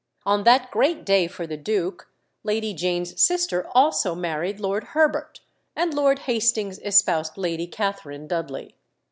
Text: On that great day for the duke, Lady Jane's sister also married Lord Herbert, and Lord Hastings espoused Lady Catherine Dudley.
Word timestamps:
On 0.25 0.45
that 0.45 0.71
great 0.71 1.05
day 1.05 1.27
for 1.27 1.45
the 1.45 1.57
duke, 1.57 2.07
Lady 2.43 2.73
Jane's 2.73 3.21
sister 3.21 3.67
also 3.75 4.15
married 4.15 4.59
Lord 4.59 4.83
Herbert, 4.95 5.41
and 5.75 5.93
Lord 5.93 6.17
Hastings 6.25 6.79
espoused 6.79 7.37
Lady 7.37 7.67
Catherine 7.67 8.25
Dudley. 8.27 8.73